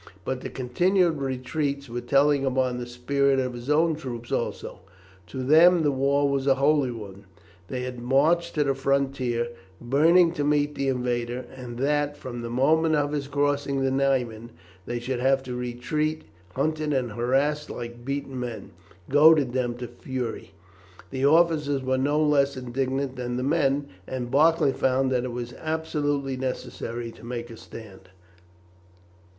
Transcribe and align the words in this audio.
But 0.25 0.41
the 0.41 0.49
continued 0.49 1.21
retreats 1.21 1.87
were 1.87 2.01
telling 2.01 2.43
upon 2.43 2.79
the 2.79 2.87
spirit 2.87 3.39
of 3.39 3.53
his 3.53 3.69
own 3.69 3.95
troops 3.95 4.31
also. 4.31 4.79
To 5.27 5.43
them 5.43 5.83
the 5.83 5.91
war 5.91 6.27
was 6.27 6.47
a 6.47 6.55
holy 6.55 6.89
one. 6.89 7.25
They 7.67 7.83
had 7.83 7.99
marched 8.01 8.55
to 8.55 8.63
the 8.63 8.73
frontier 8.73 9.49
burning 9.79 10.31
to 10.31 10.43
meet 10.43 10.73
the 10.73 10.87
invader, 10.87 11.45
and 11.55 11.77
that, 11.77 12.17
from 12.17 12.41
the 12.41 12.49
moment 12.49 12.95
of 12.95 13.11
his 13.11 13.27
crossing 13.27 13.81
the 13.83 13.91
Niemen, 13.91 14.49
they 14.87 14.97
should 14.97 15.19
have 15.19 15.43
to 15.43 15.53
retreat, 15.53 16.23
hunted 16.55 16.93
and 16.93 17.11
harassed 17.11 17.69
like 17.69 18.03
beaten 18.03 18.39
men, 18.39 18.71
goaded 19.07 19.53
them 19.53 19.75
to 19.75 19.87
fury. 19.87 20.53
The 21.11 21.27
officers 21.27 21.83
were 21.83 21.99
no 21.99 22.19
less 22.23 22.57
indignant 22.57 23.17
than 23.17 23.37
the 23.37 23.43
men, 23.43 23.87
and 24.07 24.31
Barclay 24.31 24.73
found 24.73 25.11
that 25.11 25.25
it 25.25 25.31
was 25.31 25.53
absolutely 25.59 26.37
necessary 26.37 27.11
to 27.11 27.23
make 27.23 27.51
a 27.51 27.57
stand. 27.57 28.09